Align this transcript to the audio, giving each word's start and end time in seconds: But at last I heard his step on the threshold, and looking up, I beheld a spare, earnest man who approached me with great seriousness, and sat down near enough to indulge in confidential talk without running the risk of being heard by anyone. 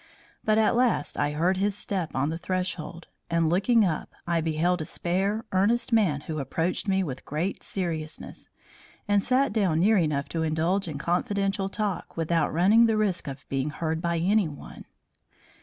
But 0.43 0.57
at 0.57 0.75
last 0.75 1.15
I 1.15 1.33
heard 1.33 1.57
his 1.57 1.77
step 1.77 2.15
on 2.15 2.29
the 2.31 2.37
threshold, 2.39 3.05
and 3.29 3.51
looking 3.51 3.85
up, 3.85 4.09
I 4.25 4.41
beheld 4.41 4.81
a 4.81 4.85
spare, 4.85 5.45
earnest 5.51 5.93
man 5.93 6.21
who 6.21 6.39
approached 6.39 6.87
me 6.87 7.03
with 7.03 7.23
great 7.23 7.61
seriousness, 7.61 8.49
and 9.07 9.21
sat 9.21 9.53
down 9.53 9.79
near 9.79 9.97
enough 9.99 10.27
to 10.29 10.41
indulge 10.41 10.87
in 10.87 10.97
confidential 10.97 11.69
talk 11.69 12.17
without 12.17 12.51
running 12.51 12.87
the 12.87 12.97
risk 12.97 13.27
of 13.27 13.47
being 13.47 13.69
heard 13.69 14.01
by 14.01 14.17
anyone. 14.17 14.85